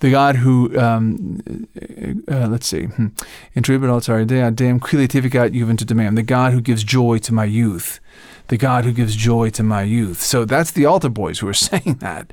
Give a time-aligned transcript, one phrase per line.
[0.00, 1.40] the God who, um,
[2.30, 3.06] uh, let's see, hmm.
[3.54, 7.98] Intribut altare Dea, Deum quilitificat juventutem meam, the God who gives joy to my youth,
[8.48, 10.20] the God who gives joy to my youth.
[10.20, 12.30] So that's the altar boys who are saying that.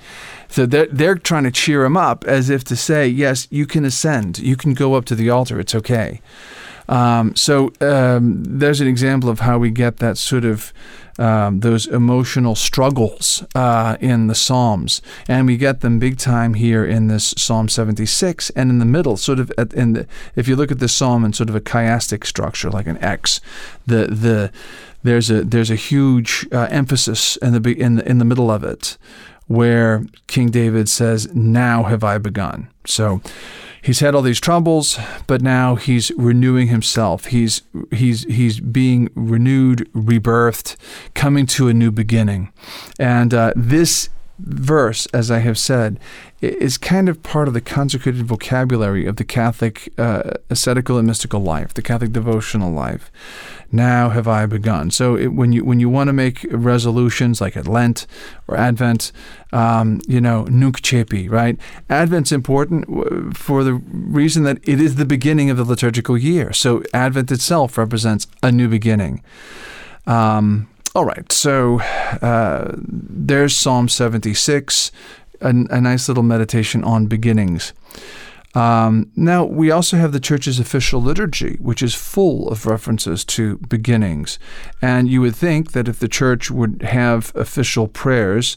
[0.50, 3.86] So they're, they're trying to cheer him up as if to say, yes, you can
[3.86, 6.20] ascend, you can go up to the altar, it's okay.
[6.90, 10.74] Um, so um, there's an example of how we get that sort of
[11.20, 16.84] um, those emotional struggles uh, in the Psalms, and we get them big time here
[16.84, 20.56] in this Psalm 76, and in the middle, sort of at, in the, if you
[20.56, 23.40] look at the Psalm in sort of a chiastic structure, like an X,
[23.86, 24.52] the the
[25.04, 28.64] there's a there's a huge uh, emphasis in the in the, in the middle of
[28.64, 28.98] it,
[29.48, 33.22] where King David says, "Now have I begun." So
[33.84, 34.98] he's had all these troubles,
[35.28, 37.26] but now he's renewing himself.
[37.26, 37.62] He's
[37.92, 40.76] he's he's being renewed, rebirthed,
[41.14, 42.52] coming to a new beginning,
[42.98, 44.10] and uh, this
[44.40, 46.00] verse, as I have said,
[46.42, 51.40] is kind of part of the consecrated vocabulary of the Catholic uh, ascetical and mystical
[51.40, 53.12] life, the Catholic devotional life.
[53.72, 54.92] Now have I begun.
[54.92, 58.06] So it, when you when you want to make resolutions like at Lent
[58.48, 59.12] or Advent,
[59.52, 61.58] um, you know, nunc coepi, right?
[61.90, 66.54] Advent's important for the reason that it is the beginning of the liturgical year.
[66.54, 69.24] So Advent itself represents a new beginning.
[70.06, 71.80] Um, all right, so
[72.22, 74.92] uh, there's Psalm 76,
[75.42, 77.74] a, a, nice little meditation on beginnings.
[78.54, 83.58] Um, now, we also have the church's official liturgy, which is full of references to
[83.58, 84.38] beginnings.
[84.82, 88.56] And you would think that if the church would have official prayers,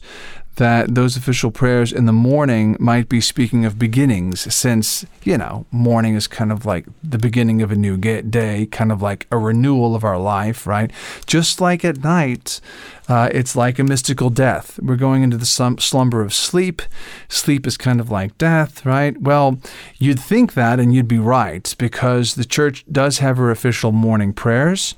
[0.57, 5.65] that those official prayers in the morning might be speaking of beginnings, since, you know,
[5.71, 9.37] morning is kind of like the beginning of a new day, kind of like a
[9.37, 10.91] renewal of our life, right?
[11.25, 12.59] Just like at night,
[13.07, 14.79] uh, it's like a mystical death.
[14.81, 16.81] We're going into the slumber of sleep.
[17.29, 19.19] Sleep is kind of like death, right?
[19.21, 19.59] Well,
[19.97, 24.33] you'd think that, and you'd be right, because the church does have her official morning
[24.33, 24.95] prayers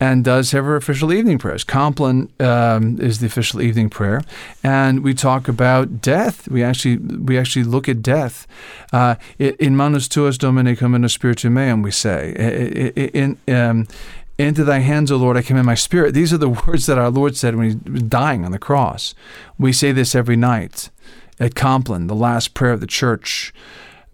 [0.00, 1.62] and does have her official evening prayers.
[1.62, 4.22] Compline um, is the official evening prayer,
[4.64, 6.48] and we talk about death.
[6.48, 8.46] We actually we actually look at death.
[8.92, 12.32] Uh, in manus tuas domine cum in spiritu meum, we say.
[13.14, 13.86] In um,
[14.38, 16.14] into thy hands, O Lord, I commend my spirit.
[16.14, 19.14] These are the words that our Lord said when he was dying on the cross.
[19.58, 20.90] We say this every night
[21.38, 23.52] at Compline, the last prayer of the church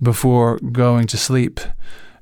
[0.02, 1.60] before going to sleep,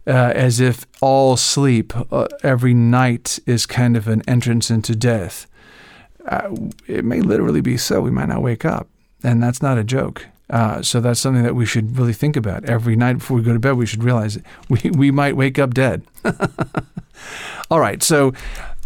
[0.06, 5.46] uh, as if all sleep uh, every night is kind of an entrance into death.
[6.28, 6.54] Uh,
[6.86, 8.00] it may literally be so.
[8.00, 8.88] We might not wake up.
[9.22, 10.26] And that's not a joke.
[10.50, 12.64] Uh, so that's something that we should really think about.
[12.64, 14.38] Every night before we go to bed, we should realize
[14.68, 16.02] we, we might wake up dead.
[17.70, 18.32] All right, so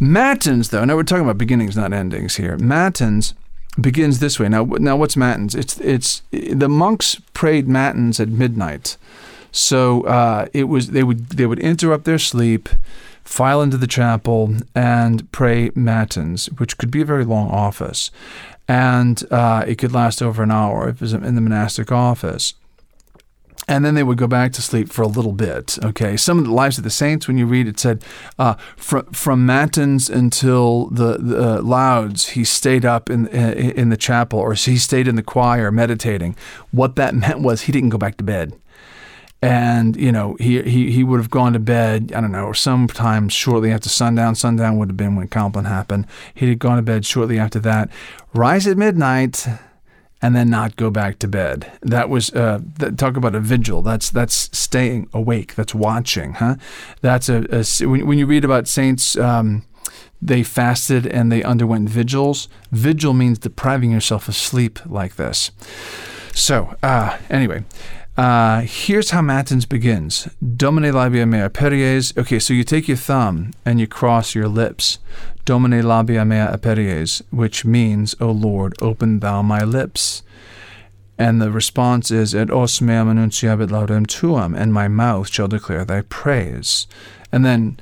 [0.01, 2.57] Matins, though, now we're talking about beginnings, not endings here.
[2.59, 3.35] Matins
[3.81, 4.49] begins this way.
[4.49, 5.55] Now, now what's Matins?
[5.55, 8.97] It's, it's, the monks prayed Matins at midnight.
[9.53, 12.71] So uh, it was they would they would interrupt their sleep,
[13.25, 18.11] file into the chapel, and pray matins, which could be a very long office
[18.69, 22.55] and uh, it could last over an hour if it was in the monastic office.
[23.69, 25.79] And then they would go back to sleep for a little bit.
[25.85, 28.03] Okay, some of the lives of the saints, when you read it, said
[28.37, 33.97] uh, from from matins until the, the uh, lauds, he stayed up in in the
[33.97, 36.35] chapel, or he stayed in the choir meditating.
[36.73, 38.53] What that meant was he didn't go back to bed
[39.43, 42.55] and you know he, he he would have gone to bed I don't know or
[42.55, 44.37] sometime shortly after sundown.
[44.37, 46.07] Sundown would have been when Compline happened.
[46.35, 47.91] He'd have gone to bed shortly after that.
[48.33, 49.47] Rise at midnight
[50.23, 51.73] and then not go back to bed.
[51.83, 53.83] That was uh, that, talk about a vigil.
[53.83, 55.57] That's that's staying awake.
[55.57, 56.55] That's watching huh?
[57.01, 59.65] That's a, a when, when you read about saints um,
[60.25, 62.49] they fasted and they underwent vigils.
[62.71, 65.51] Vigil means depriving yourself of sleep like this.
[66.33, 67.65] So uh, anyway
[68.17, 70.29] uh, here's how Matins begins.
[70.57, 72.17] Domine labia mea aperies.
[72.17, 74.99] Okay, so you take your thumb and you cross your lips.
[75.45, 80.23] Domine labia mea aperies, which means, O Lord, open thou my lips.
[81.19, 85.85] And the response is, Et os meam annunciabit laudem tuam, and my mouth shall declare
[85.85, 86.87] thy praise.
[87.31, 87.79] And then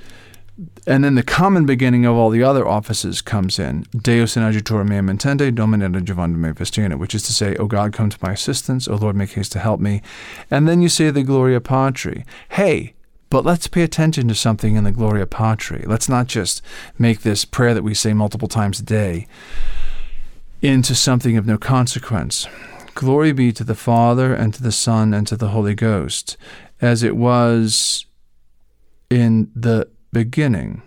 [0.86, 3.86] and then the common beginning of all the other offices comes in.
[3.96, 7.92] Deus in adjutor meam intende, domine adjuvandum me vestina, which is to say, O God,
[7.92, 10.02] come to my assistance, O Lord, make haste to help me.
[10.50, 12.24] And then you say the Gloria Patri.
[12.50, 12.94] Hey,
[13.30, 15.84] but let's pay attention to something in the Gloria Patri.
[15.86, 16.62] Let's not just
[16.98, 19.26] make this prayer that we say multiple times a day
[20.60, 22.46] into something of no consequence.
[22.94, 26.36] Glory be to the Father, and to the Son, and to the Holy Ghost,
[26.82, 28.04] as it was
[29.08, 30.82] in the beginning,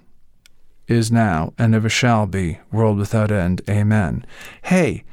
[0.88, 3.62] is now, and ever shall be, world without end.
[3.70, 4.26] Amen.
[4.64, 5.04] Hey,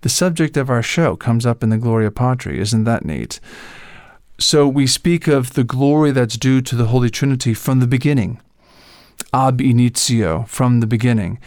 [0.00, 2.58] the subject of our show comes up in the Gloria Patri.
[2.58, 3.38] Isn't that neat?
[4.38, 8.40] So we speak of the glory that's due to the Holy Trinity from the beginning,
[9.34, 11.38] ab initio, from the beginning.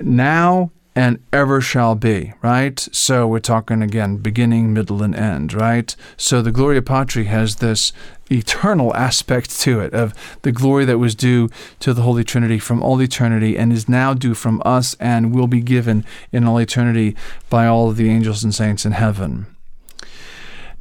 [0.00, 2.78] Now and ever shall be, right?
[2.92, 5.94] So we're talking again, beginning, middle, and end, right?
[6.16, 7.92] So the Gloria Patri has this
[8.30, 11.48] eternal aspect to it of the glory that was due
[11.80, 15.46] to the Holy Trinity from all eternity and is now due from us and will
[15.46, 17.16] be given in all eternity
[17.50, 19.46] by all of the angels and saints in heaven.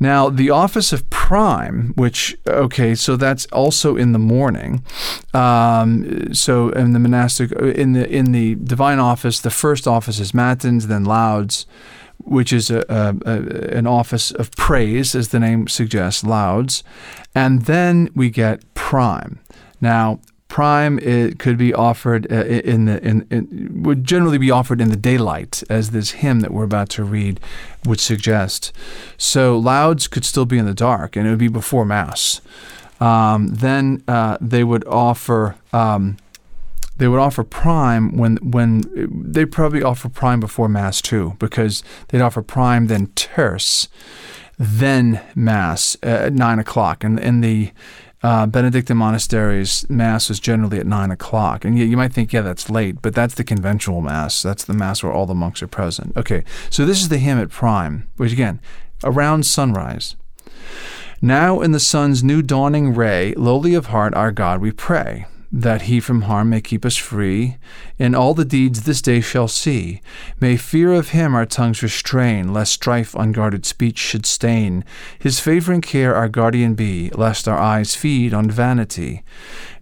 [0.01, 4.83] Now, the office of prime, which, okay, so that's also in the morning.
[5.31, 10.33] Um, so in the monastic, in the in the divine office, the first office is
[10.33, 11.68] matins, then lauds,
[12.18, 16.83] which is a, a, a, an office of praise, as the name suggests, lauds.
[17.36, 19.39] And then we get prime.
[19.80, 20.19] Now,
[20.51, 22.44] Prime it could be offered uh,
[22.74, 26.51] in the in, in, would generally be offered in the daylight, as this hymn that
[26.51, 27.39] we're about to read
[27.86, 28.74] would suggest.
[29.18, 32.42] So lauds could still be in the dark, and it would be before mass.
[33.00, 36.18] Um, then uh, they would offer um,
[36.97, 38.83] they would offer prime when when
[39.31, 43.88] they probably offer prime before mass too, because they'd offer prime then terce,
[44.59, 47.71] then mass at nine o'clock, and and the
[48.23, 51.65] uh, Benedictine monasteries, Mass is generally at 9 o'clock.
[51.65, 54.41] And you, you might think, yeah, that's late, but that's the conventual Mass.
[54.41, 56.15] That's the Mass where all the monks are present.
[56.15, 58.59] Okay, so this is the hymn at prime, which again,
[59.03, 60.15] around sunrise.
[61.21, 65.83] Now in the sun's new dawning ray, lowly of heart, our God, we pray that
[65.83, 67.57] he from harm may keep us free.
[68.00, 70.01] In all the deeds this day shall see,
[70.39, 74.86] may fear of him our tongues restrain, lest strife unguarded speech should stain.
[75.19, 79.24] His favoring care our guardian be, lest our eyes feed on vanity.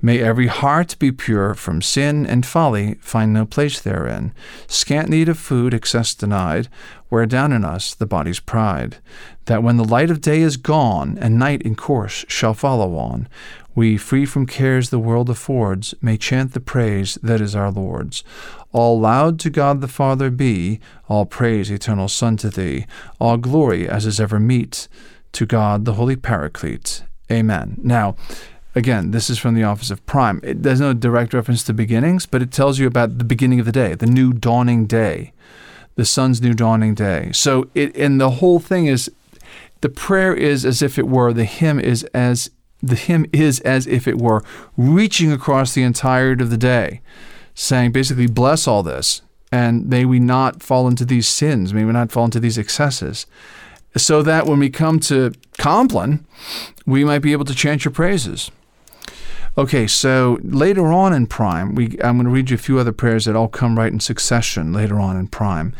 [0.01, 4.33] May every heart be pure from sin and folly, find no place therein.
[4.65, 6.67] Scant need of food, excess denied,
[7.09, 8.97] wear down in us the body's pride.
[9.45, 13.27] That when the light of day is gone, and night in course shall follow on,
[13.79, 18.25] we, free from cares the world affords, may chant the praise that is our Lord's.
[18.73, 22.85] All loud to God the Father be, all praise, eternal Son, to thee,
[23.21, 24.89] all glory as is ever meet,
[25.31, 27.03] to God the Holy Paraclete.
[27.31, 27.77] Amen.
[27.81, 28.17] Now,
[28.75, 30.41] again, this is from the office of prime.
[30.43, 33.65] It, there's no direct reference to beginnings, but it tells you about the beginning of
[33.65, 35.31] the day, the new dawning day,
[35.95, 37.31] the sun's new dawning day.
[37.31, 39.09] So, it, and the whole thing is,
[39.79, 43.87] the prayer is as if it were, the hymn is as the hymn is as
[43.87, 44.43] if it were
[44.77, 47.01] reaching across the entirety of the day,
[47.53, 49.21] saying basically, bless all this,
[49.51, 53.25] and may we not fall into these sins, may we not fall into these excesses,
[53.97, 56.25] so that when we come to Compline,
[56.85, 58.51] we might be able to chant your praises.
[59.57, 62.91] Okay, so later on in Prime, we, I'm going to read you a few other
[62.91, 65.73] prayers that all come right in succession later on in Prime.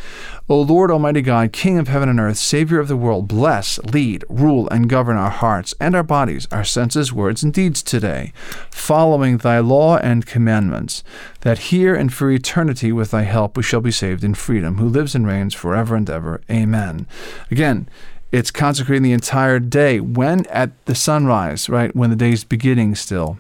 [0.50, 4.26] O Lord Almighty God, King of heaven and earth, Savior of the world, bless, lead,
[4.28, 8.34] rule, and govern our hearts and our bodies, our senses, words, and deeds today,
[8.72, 11.04] following thy law and commandments,
[11.42, 14.90] that here and for eternity with thy help we shall be saved in freedom, who
[14.90, 16.42] lives and reigns forever and ever.
[16.50, 17.06] Amen.
[17.52, 17.88] Again,
[18.32, 20.00] it's consecrating the entire day.
[20.00, 20.46] When?
[20.48, 21.96] At the sunrise, right?
[21.96, 23.38] When the day's beginning still.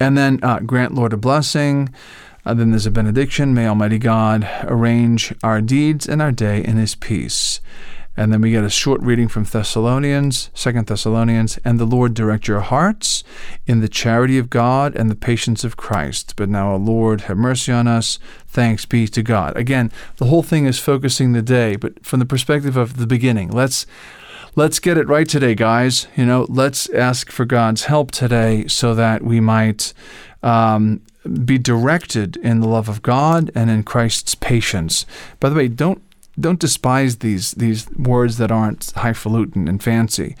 [0.00, 1.92] And then uh, grant, Lord, a blessing.
[2.44, 3.52] Uh, then there's a benediction.
[3.52, 7.60] May Almighty God arrange our deeds and our day in His peace.
[8.18, 12.48] And then we get a short reading from Thessalonians, Second Thessalonians, and the Lord direct
[12.48, 13.22] your hearts
[13.64, 16.34] in the charity of God and the patience of Christ.
[16.34, 18.18] But now, O Lord, have mercy on us.
[18.48, 19.56] Thanks be to God.
[19.56, 23.50] Again, the whole thing is focusing the day, but from the perspective of the beginning.
[23.50, 23.86] Let's
[24.58, 26.08] let's get it right today, guys.
[26.16, 29.94] You know, let's ask for God's help today so that we might
[30.42, 31.00] um,
[31.44, 35.06] be directed in the love of God and in Christ's patience.
[35.38, 36.02] By the way, don't
[36.40, 40.34] don't despise these these words that aren't highfalutin and fancy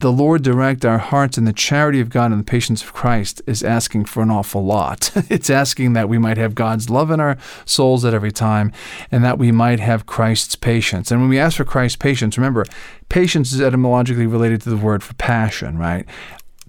[0.00, 3.40] the Lord direct our hearts in the charity of God and the patience of Christ
[3.46, 5.10] is asking for an awful lot.
[5.30, 8.72] it's asking that we might have God's love in our souls at every time
[9.10, 11.10] and that we might have Christ's patience.
[11.10, 12.64] And when we ask for Christ's patience, remember,
[13.08, 16.04] patience is etymologically related to the word for passion, right?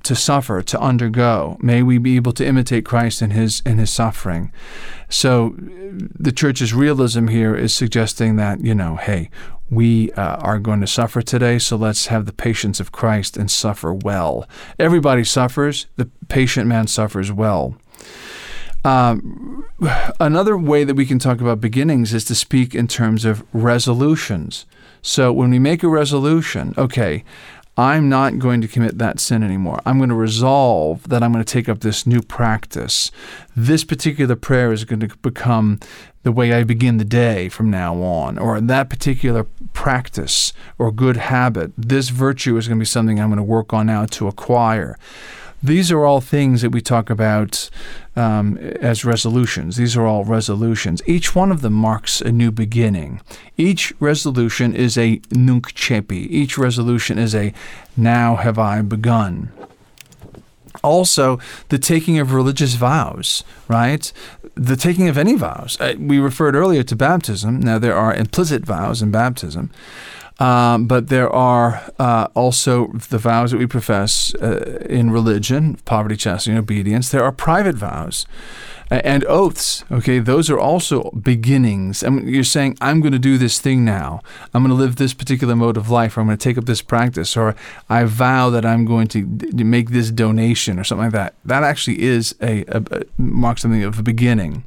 [0.03, 1.57] To suffer, to undergo.
[1.59, 4.53] May we be able to imitate Christ in his in his suffering.
[5.09, 9.29] So the church's realism here is suggesting that, you know, hey,
[9.69, 13.51] we uh, are going to suffer today, so let's have the patience of Christ and
[13.51, 14.47] suffer well.
[14.79, 17.77] Everybody suffers, the patient man suffers well.
[18.85, 19.65] Um,
[20.19, 24.65] another way that we can talk about beginnings is to speak in terms of resolutions.
[25.01, 27.23] So when we make a resolution, okay,
[27.79, 29.79] I'm not going to commit that sin anymore.
[29.85, 33.11] I'm going to resolve that I'm going to take up this new practice.
[33.55, 35.79] This particular prayer is going to become
[36.23, 39.43] the way I begin the day from now on, or that particular
[39.73, 41.71] practice or good habit.
[41.77, 44.97] This virtue is going to be something I'm going to work on now to acquire.
[45.61, 47.69] These are all things that we talk about
[48.15, 49.77] um, as resolutions.
[49.77, 51.01] These are all resolutions.
[51.07, 53.21] Each one of them marks a new beginning.
[53.57, 56.27] Each resolution is a nunc coepi.
[56.29, 57.53] Each resolution is a
[57.95, 59.51] now have I begun
[60.83, 64.11] also the taking of religious vows, right?
[64.55, 65.77] The taking of any vows.
[65.79, 67.59] Uh, we referred earlier to baptism.
[67.59, 69.71] Now, there are implicit vows in baptism.
[70.39, 76.15] Um, but there are uh, also the vows that we profess uh, in religion poverty,
[76.15, 77.09] chastity, and obedience.
[77.09, 78.25] There are private vows
[78.89, 79.83] and oaths.
[79.91, 82.03] Okay, those are also beginnings.
[82.03, 84.21] Mean, you're saying, I'm going to do this thing now.
[84.53, 86.65] I'm going to live this particular mode of life, or I'm going to take up
[86.65, 87.55] this practice, or
[87.89, 89.25] I vow that I'm going to
[89.63, 91.35] make this donation, or something like that.
[91.45, 94.63] That actually is a, a, a something of a beginning.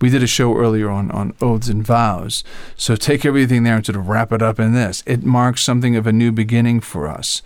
[0.00, 2.42] We did a show earlier on, on oaths and vows.
[2.76, 5.02] So take everything there and sort of wrap it up in this.
[5.04, 7.42] It marks something of a new beginning for us.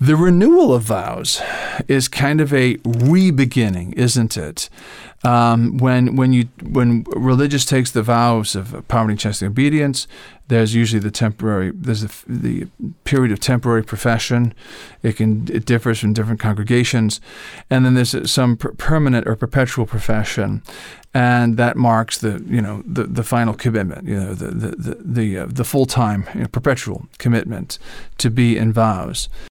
[0.00, 1.42] The renewal of vows
[1.88, 4.70] is kind of a re-beginning, isn't it?
[5.24, 10.06] Um, when when you when religious takes the vows of poverty, chastity, obedience,
[10.46, 12.68] there's usually the temporary there's the, the
[13.02, 14.54] period of temporary profession.
[15.02, 17.20] It can it differs from different congregations,
[17.68, 20.62] and then there's some per- permanent or perpetual profession,
[21.12, 24.06] and that marks the you know the, the final commitment.
[24.06, 27.80] You know the the the the, uh, the full time you know, perpetual commitment
[28.18, 29.28] to be in vows.